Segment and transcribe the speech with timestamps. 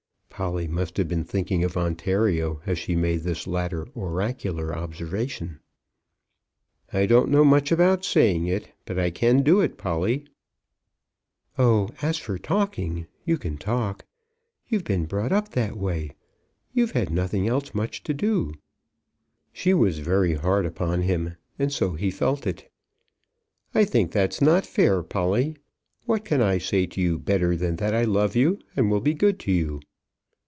[0.31, 5.59] Polly must have been thinking of Ontario as she made this latter oracular observation.
[6.91, 10.25] "I don't know much about saying it; but I can do it, Polly."
[11.59, 14.03] "Oh, as for talking, you can talk.
[14.67, 16.09] You've been brought up that way.
[16.73, 18.55] You've had nothing else much to do."
[19.53, 22.67] She was very hard upon him, and so he felt it.
[23.75, 25.57] "I think that's not fair, Polly.
[26.07, 29.13] What can I say to you better than that I love you, and will be
[29.13, 29.79] good to you?"